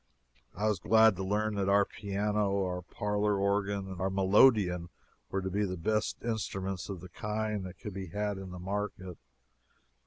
[0.55, 4.89] I was glad to learn that our piano, our parlor organ, and our melodeon
[5.29, 8.57] were to be the best instruments of the kind that could be had in the
[8.57, 9.19] market.